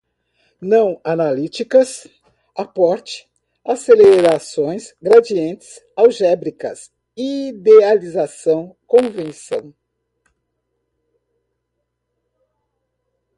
[0.59, 2.07] não-analíticas,
[2.55, 3.29] aporte,
[3.63, 9.71] acelerações, gradientes, algébricas, idealização, convecção